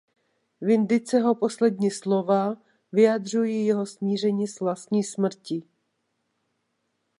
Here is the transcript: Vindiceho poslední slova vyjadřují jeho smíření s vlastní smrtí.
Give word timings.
Vindiceho 0.61 1.35
poslední 1.35 1.91
slova 1.91 2.55
vyjadřují 2.91 3.65
jeho 3.65 3.85
smíření 3.85 4.47
s 4.47 4.59
vlastní 4.59 5.03
smrtí. 5.03 5.63